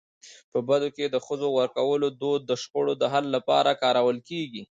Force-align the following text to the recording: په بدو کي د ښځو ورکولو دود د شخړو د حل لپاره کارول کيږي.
په 0.51 0.59
بدو 0.67 0.89
کي 0.95 1.05
د 1.09 1.15
ښځو 1.25 1.47
ورکولو 1.59 2.07
دود 2.21 2.41
د 2.45 2.51
شخړو 2.61 2.93
د 3.01 3.03
حل 3.13 3.25
لپاره 3.35 3.79
کارول 3.83 4.17
کيږي. 4.29 4.61